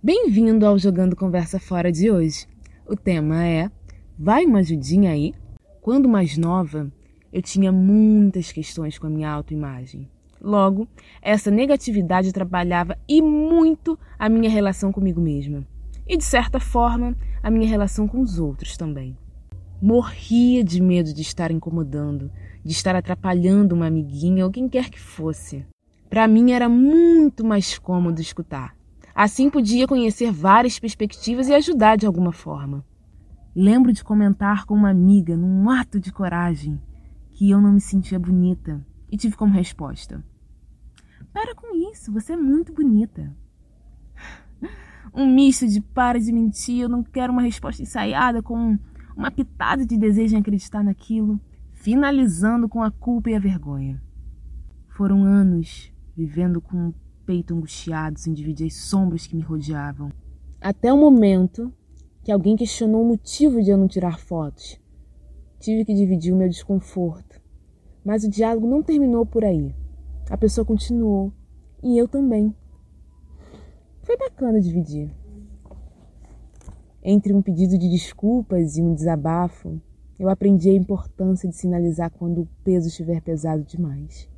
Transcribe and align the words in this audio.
Bem-vindo 0.00 0.64
ao 0.64 0.78
Jogando 0.78 1.16
Conversa 1.16 1.58
Fora 1.58 1.90
de 1.90 2.08
hoje. 2.08 2.46
O 2.86 2.94
tema 2.94 3.44
é 3.44 3.68
Vai 4.16 4.46
uma 4.46 4.60
ajudinha 4.60 5.10
aí? 5.10 5.34
Quando 5.82 6.08
mais 6.08 6.38
nova, 6.38 6.88
eu 7.32 7.42
tinha 7.42 7.72
muitas 7.72 8.52
questões 8.52 8.96
com 8.96 9.08
a 9.08 9.10
minha 9.10 9.28
autoimagem. 9.28 10.08
Logo, 10.40 10.86
essa 11.20 11.50
negatividade 11.50 12.28
atrapalhava 12.28 12.96
e 13.08 13.20
muito 13.20 13.98
a 14.16 14.28
minha 14.28 14.48
relação 14.48 14.92
comigo 14.92 15.20
mesma. 15.20 15.66
E, 16.06 16.16
de 16.16 16.24
certa 16.24 16.60
forma, 16.60 17.16
a 17.42 17.50
minha 17.50 17.68
relação 17.68 18.06
com 18.06 18.20
os 18.20 18.38
outros 18.38 18.76
também. 18.76 19.18
Morria 19.82 20.62
de 20.62 20.80
medo 20.80 21.12
de 21.12 21.22
estar 21.22 21.50
incomodando, 21.50 22.30
de 22.64 22.70
estar 22.70 22.94
atrapalhando 22.94 23.74
uma 23.74 23.86
amiguinha 23.86 24.44
ou 24.44 24.52
quem 24.52 24.68
quer 24.68 24.90
que 24.90 25.00
fosse. 25.00 25.66
Para 26.08 26.28
mim 26.28 26.52
era 26.52 26.68
muito 26.68 27.44
mais 27.44 27.76
cômodo 27.80 28.20
escutar. 28.20 28.77
Assim 29.18 29.50
podia 29.50 29.84
conhecer 29.84 30.30
várias 30.30 30.78
perspectivas 30.78 31.48
e 31.48 31.52
ajudar 31.52 31.96
de 31.96 32.06
alguma 32.06 32.30
forma. 32.30 32.86
Lembro 33.52 33.92
de 33.92 34.04
comentar 34.04 34.64
com 34.64 34.74
uma 34.74 34.90
amiga, 34.90 35.36
num 35.36 35.68
ato 35.68 35.98
de 35.98 36.12
coragem, 36.12 36.80
que 37.30 37.50
eu 37.50 37.60
não 37.60 37.72
me 37.72 37.80
sentia 37.80 38.16
bonita 38.16 38.80
e 39.10 39.16
tive 39.16 39.36
como 39.36 39.52
resposta: 39.52 40.24
Para 41.32 41.52
com 41.52 41.74
isso, 41.90 42.12
você 42.12 42.34
é 42.34 42.36
muito 42.36 42.72
bonita. 42.72 43.36
Um 45.12 45.26
misto 45.26 45.66
de 45.66 45.80
para 45.80 46.20
de 46.20 46.30
mentir, 46.32 46.82
eu 46.82 46.88
não 46.88 47.02
quero 47.02 47.32
uma 47.32 47.42
resposta 47.42 47.82
ensaiada 47.82 48.40
com 48.40 48.78
uma 49.16 49.32
pitada 49.32 49.84
de 49.84 49.96
desejo 49.96 50.36
em 50.36 50.38
acreditar 50.38 50.84
naquilo, 50.84 51.40
finalizando 51.72 52.68
com 52.68 52.84
a 52.84 52.90
culpa 52.92 53.30
e 53.30 53.34
a 53.34 53.40
vergonha. 53.40 54.00
Foram 54.90 55.24
anos 55.24 55.92
vivendo 56.16 56.60
com 56.60 56.92
peito 57.28 57.54
angustiado 57.54 58.18
sem 58.18 58.32
dividir 58.32 58.68
as 58.68 58.74
sombras 58.74 59.26
que 59.26 59.36
me 59.36 59.42
rodeavam. 59.42 60.10
Até 60.58 60.90
o 60.90 60.96
momento 60.96 61.70
que 62.24 62.32
alguém 62.32 62.56
questionou 62.56 63.02
o 63.02 63.06
motivo 63.06 63.62
de 63.62 63.68
eu 63.68 63.76
não 63.76 63.86
tirar 63.86 64.18
fotos. 64.18 64.80
Tive 65.60 65.84
que 65.84 65.92
dividir 65.92 66.32
o 66.32 66.36
meu 66.36 66.48
desconforto. 66.48 67.38
Mas 68.02 68.24
o 68.24 68.30
diálogo 68.30 68.66
não 68.66 68.82
terminou 68.82 69.26
por 69.26 69.44
aí. 69.44 69.74
A 70.30 70.38
pessoa 70.38 70.64
continuou. 70.64 71.30
E 71.82 71.98
eu 71.98 72.08
também. 72.08 72.56
Foi 74.04 74.16
bacana 74.16 74.58
dividir. 74.58 75.14
Entre 77.02 77.34
um 77.34 77.42
pedido 77.42 77.76
de 77.76 77.90
desculpas 77.90 78.78
e 78.78 78.82
um 78.82 78.94
desabafo, 78.94 79.78
eu 80.18 80.30
aprendi 80.30 80.70
a 80.70 80.74
importância 80.74 81.46
de 81.46 81.54
sinalizar 81.54 82.10
quando 82.10 82.40
o 82.40 82.48
peso 82.64 82.88
estiver 82.88 83.20
pesado 83.20 83.62
demais. 83.64 84.30